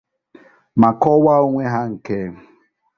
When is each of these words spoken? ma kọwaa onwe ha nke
ma 0.79 0.89
kọwaa 1.01 1.43
onwe 1.45 1.63
ha 1.73 1.81
nke 1.93 2.17